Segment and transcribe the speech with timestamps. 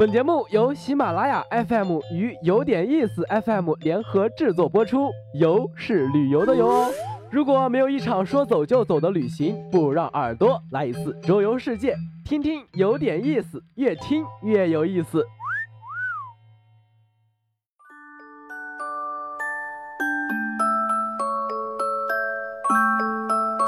[0.00, 6.90] 本节目由喜马拉雅 FM 与有点意思 FM 联合制作播出，游是旅游的游哦。
[7.30, 11.94] 如果没有一场说走就走的旅行，不如让耳朵来一次周游世界，
[12.24, 15.22] 听听有点意思，越听越有意思。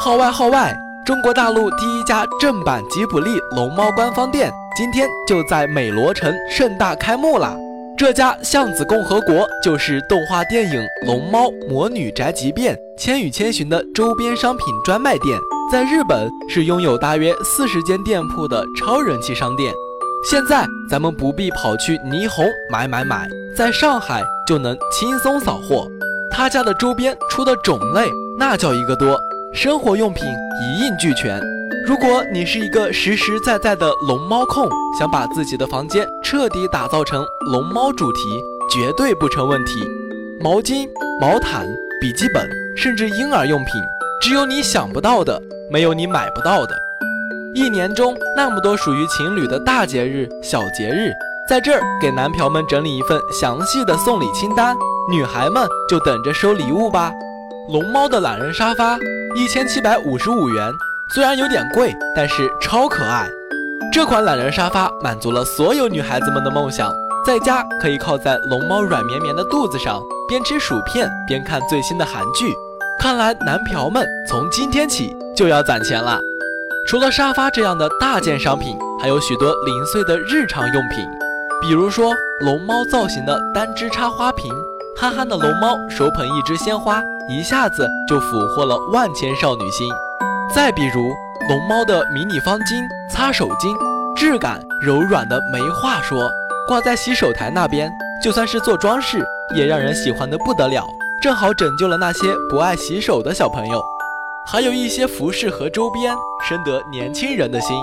[0.00, 0.74] 号外号外！
[1.04, 7.54] 中国大陆第一家正版吉卜力龙猫官方店今天就在美罗城盛大开幕啦！
[7.94, 15.38] 这家巷子共和国就是动画电影《龙猫魔女宅急便》《千与千寻》的周边商品专卖店，
[15.70, 19.70] 在日本是拥有大约四十间店铺的超人气商店。
[20.30, 25.86] 现在咱们不必跑去霓虹买买买，在上海就能轻松扫货。
[26.30, 29.20] 他家的周边出的种类那叫一个多。
[29.52, 30.26] 生活用品
[30.62, 31.38] 一应俱全。
[31.84, 38.20] 如果你是一个实实在在的龙猫控，想把自己的房间彻底打造成龙猫主题，
[38.70, 39.82] 绝对不成问题。
[40.40, 40.88] 毛巾、
[41.20, 41.66] 毛毯、
[42.00, 43.82] 笔记本，甚至婴儿用品，
[44.20, 46.76] 只有你想不到的，没有你买不到的。
[47.52, 51.10] 一年中那么多属于情侣的大节日、小节日，
[51.48, 54.76] 在这儿给男票们整理一份详细的送礼清单，
[55.10, 57.12] 女孩们就等着收礼物吧。
[57.70, 58.96] 龙猫的懒人沙发。
[59.34, 60.70] 一千七百五十五元，
[61.14, 63.28] 虽然有点贵，但是超可爱。
[63.92, 66.90] 这款懒人沙发满足了所有女孩子们的梦想，
[67.26, 72.54] 在家可以靠在龙猫软绵绵的肚子上，边吃薯片边看最新的韩剧。
[72.98, 76.18] 看来男嫖们从今天起就要攒钱了。
[76.88, 81.06] 除了沙发这样的大件商品，还有许多零碎的日常用品，
[81.60, 84.50] 比如说龙猫造型的单支插花瓶。
[84.96, 89.90] 憨憨的龙猫手捧一支鲜花，一下子就俘获了万千少女心。
[90.54, 91.16] 再比如
[91.48, 93.74] 龙猫的迷你方巾、擦手巾，
[94.14, 96.30] 质感柔软的没话说，
[96.68, 97.90] 挂在洗手台那边，
[98.22, 99.24] 就算是做装饰，
[99.56, 100.84] 也让人喜欢的不得了。
[101.22, 103.82] 正好拯救了那些不爱洗手的小朋友。
[104.46, 106.14] 还有一些服饰和周边，
[106.46, 107.74] 深得年轻人的心。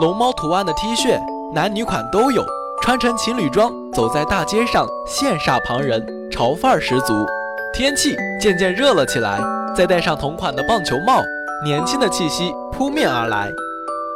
[0.00, 1.16] 龙猫图案的 T 恤，
[1.54, 2.44] 男女款都有，
[2.82, 6.04] 穿成情侣装，走在大街上，羡煞旁人。
[6.32, 7.24] 潮范儿十足，
[7.72, 9.40] 天气渐渐热了起来，
[9.76, 11.22] 再戴上同款的棒球帽，
[11.62, 13.50] 年轻的气息扑面而来。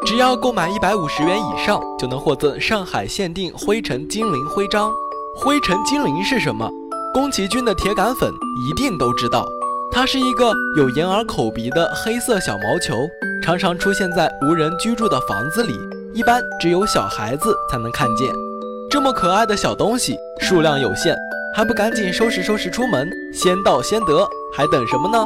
[0.06, 4.90] 只要购买一百五十元以上，就能获赠上海限定灰尘精灵徽章。
[5.36, 6.68] 灰尘精灵是什么？
[7.12, 8.32] 宫崎骏的铁杆粉
[8.68, 9.46] 一定都知道，
[9.92, 12.94] 它是一个有眼耳口鼻的黑色小毛球，
[13.42, 15.72] 常常出现在无人居住的房子里，
[16.14, 18.32] 一般只有小孩子才能看见。
[18.90, 21.16] 这么可爱的小东西，数量有限。
[21.56, 25.24] 还不赶紧收拾收拾出门，先到先得，还等什么呢？